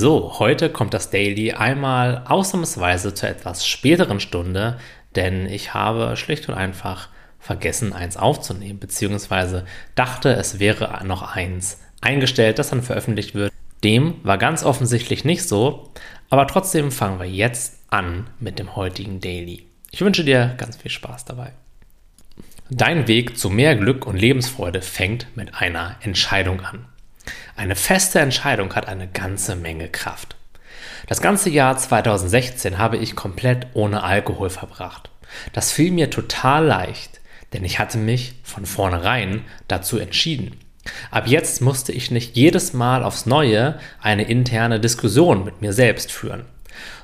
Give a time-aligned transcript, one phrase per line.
[0.00, 4.78] So, heute kommt das Daily einmal ausnahmsweise zur etwas späteren Stunde,
[5.16, 7.08] denn ich habe schlicht und einfach
[7.40, 9.64] vergessen, eins aufzunehmen, beziehungsweise
[9.96, 13.52] dachte, es wäre noch eins eingestellt, das dann veröffentlicht wird.
[13.82, 15.90] Dem war ganz offensichtlich nicht so,
[16.30, 19.66] aber trotzdem fangen wir jetzt an mit dem heutigen Daily.
[19.90, 21.54] Ich wünsche dir ganz viel Spaß dabei.
[22.70, 26.86] Dein Weg zu mehr Glück und Lebensfreude fängt mit einer Entscheidung an.
[27.58, 30.36] Eine feste Entscheidung hat eine ganze Menge Kraft.
[31.08, 35.10] Das ganze Jahr 2016 habe ich komplett ohne Alkohol verbracht.
[35.54, 37.20] Das fiel mir total leicht,
[37.52, 40.56] denn ich hatte mich von vornherein dazu entschieden.
[41.10, 46.12] Ab jetzt musste ich nicht jedes Mal aufs Neue eine interne Diskussion mit mir selbst
[46.12, 46.44] führen.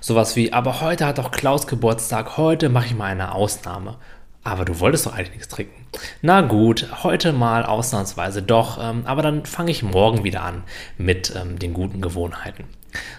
[0.00, 3.96] Sowas wie, aber heute hat doch Klaus Geburtstag, heute mache ich mal eine Ausnahme.
[4.44, 5.86] Aber du wolltest doch eigentlich nichts trinken.
[6.20, 10.62] Na gut, heute mal ausnahmsweise doch, ähm, aber dann fange ich morgen wieder an
[10.98, 12.64] mit ähm, den guten Gewohnheiten.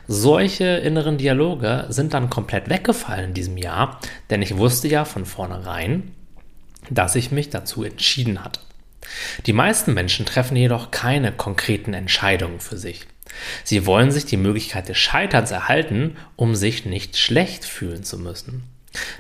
[0.07, 5.25] Solche inneren Dialoge sind dann komplett weggefallen in diesem Jahr, denn ich wusste ja von
[5.25, 6.11] vornherein,
[6.89, 8.59] dass ich mich dazu entschieden hatte.
[9.45, 13.01] Die meisten Menschen treffen jedoch keine konkreten Entscheidungen für sich.
[13.63, 18.63] Sie wollen sich die Möglichkeit des Scheiterns erhalten, um sich nicht schlecht fühlen zu müssen.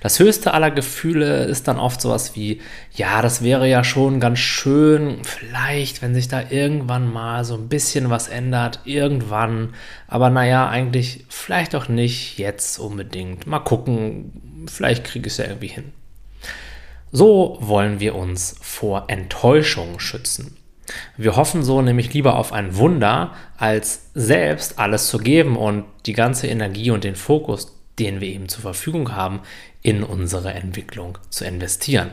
[0.01, 2.61] Das höchste aller Gefühle ist dann oft sowas wie,
[2.93, 7.67] ja, das wäre ja schon ganz schön, vielleicht, wenn sich da irgendwann mal so ein
[7.67, 9.73] bisschen was ändert, irgendwann,
[10.07, 13.47] aber naja, eigentlich vielleicht auch nicht jetzt unbedingt.
[13.47, 15.91] Mal gucken, vielleicht kriege ich es ja irgendwie hin.
[17.11, 20.57] So wollen wir uns vor Enttäuschung schützen.
[21.17, 26.13] Wir hoffen so nämlich lieber auf ein Wunder, als selbst alles zu geben und die
[26.13, 29.41] ganze Energie und den Fokus den wir eben zur Verfügung haben,
[29.81, 32.11] in unsere Entwicklung zu investieren.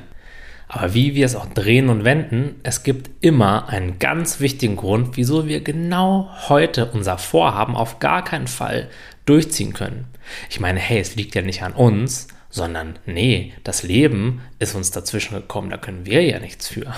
[0.69, 5.19] Aber wie wir es auch drehen und wenden, es gibt immer einen ganz wichtigen Grund,
[5.19, 8.89] wieso wir genau heute unser Vorhaben auf gar keinen Fall
[9.27, 10.07] durchziehen können.
[10.49, 14.91] Ich meine, hey, es liegt ja nicht an uns, sondern nee, das Leben ist uns
[14.91, 16.95] dazwischen gekommen, da können wir ja nichts für.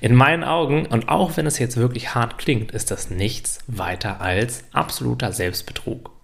[0.00, 4.20] In meinen Augen, und auch wenn es jetzt wirklich hart klingt, ist das nichts weiter
[4.20, 6.17] als absoluter Selbstbetrug.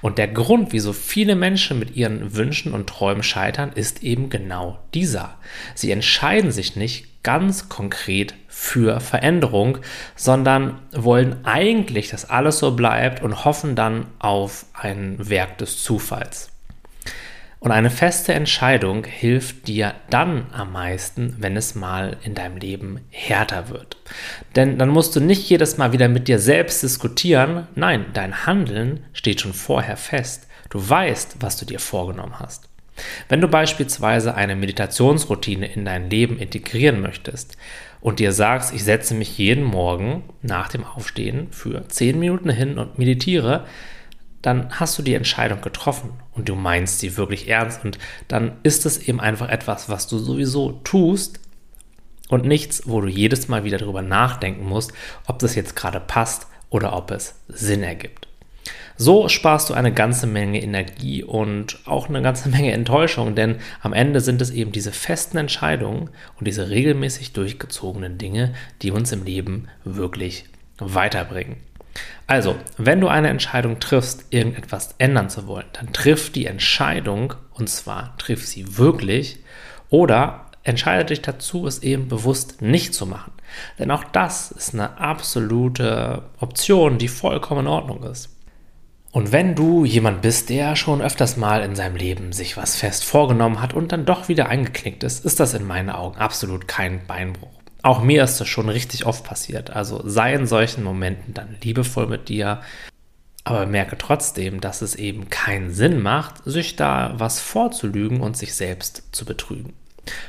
[0.00, 4.78] Und der Grund, wieso viele Menschen mit ihren Wünschen und Träumen scheitern, ist eben genau
[4.94, 5.36] dieser.
[5.74, 9.78] Sie entscheiden sich nicht ganz konkret für Veränderung,
[10.16, 16.50] sondern wollen eigentlich, dass alles so bleibt und hoffen dann auf ein Werk des Zufalls.
[17.60, 23.00] Und eine feste Entscheidung hilft dir dann am meisten, wenn es mal in deinem Leben
[23.10, 23.96] härter wird.
[24.54, 27.66] Denn dann musst du nicht jedes Mal wieder mit dir selbst diskutieren.
[27.74, 30.46] Nein, dein Handeln steht schon vorher fest.
[30.70, 32.68] Du weißt, was du dir vorgenommen hast.
[33.28, 37.56] Wenn du beispielsweise eine Meditationsroutine in dein Leben integrieren möchtest
[38.00, 42.78] und dir sagst, ich setze mich jeden Morgen nach dem Aufstehen für 10 Minuten hin
[42.78, 43.64] und meditiere,
[44.42, 48.86] dann hast du die Entscheidung getroffen und du meinst sie wirklich ernst und dann ist
[48.86, 51.40] es eben einfach etwas, was du sowieso tust
[52.28, 54.92] und nichts, wo du jedes Mal wieder darüber nachdenken musst,
[55.26, 58.28] ob das jetzt gerade passt oder ob es Sinn ergibt.
[59.00, 63.92] So sparst du eine ganze Menge Energie und auch eine ganze Menge Enttäuschung, denn am
[63.92, 69.24] Ende sind es eben diese festen Entscheidungen und diese regelmäßig durchgezogenen Dinge, die uns im
[69.24, 70.44] Leben wirklich
[70.78, 71.56] weiterbringen.
[72.26, 77.68] Also, wenn du eine Entscheidung triffst, irgendetwas ändern zu wollen, dann triff die Entscheidung und
[77.70, 79.38] zwar triff sie wirklich
[79.88, 83.32] oder entscheide dich dazu, es eben bewusst nicht zu machen.
[83.78, 88.28] Denn auch das ist eine absolute Option, die vollkommen in Ordnung ist.
[89.10, 93.04] Und wenn du jemand bist, der schon öfters mal in seinem Leben sich was fest
[93.04, 97.06] vorgenommen hat und dann doch wieder eingeknickt ist, ist das in meinen Augen absolut kein
[97.06, 97.57] Beinbruch.
[97.82, 99.70] Auch mir ist das schon richtig oft passiert.
[99.70, 102.60] Also sei in solchen Momenten dann liebevoll mit dir,
[103.44, 108.54] aber merke trotzdem, dass es eben keinen Sinn macht, sich da was vorzulügen und sich
[108.54, 109.72] selbst zu betrügen.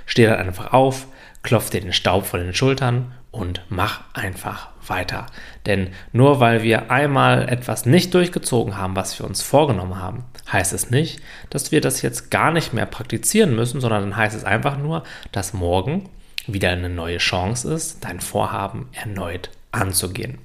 [0.05, 1.07] Steh dann einfach auf,
[1.43, 5.27] klopf dir den Staub von den Schultern und mach einfach weiter.
[5.65, 10.74] Denn nur weil wir einmal etwas nicht durchgezogen haben, was wir uns vorgenommen haben, heißt
[10.74, 14.44] es nicht, dass wir das jetzt gar nicht mehr praktizieren müssen, sondern dann heißt es
[14.44, 16.09] einfach nur, dass morgen
[16.54, 20.40] wieder eine neue Chance ist, dein Vorhaben erneut anzugehen.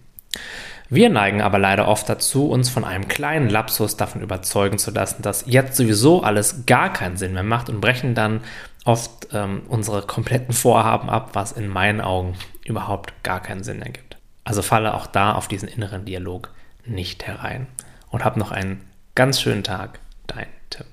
[0.91, 5.23] Wir neigen aber leider oft dazu, uns von einem kleinen Lapsus davon überzeugen zu lassen,
[5.23, 8.43] dass jetzt sowieso alles gar keinen Sinn mehr macht und brechen dann
[8.85, 14.19] oft ähm, unsere kompletten Vorhaben ab, was in meinen Augen überhaupt gar keinen Sinn ergibt.
[14.45, 16.51] Also falle auch da auf diesen inneren Dialog
[16.85, 17.67] nicht herein
[18.11, 18.83] und hab noch einen
[19.15, 20.87] ganz schönen Tag, dein Tim.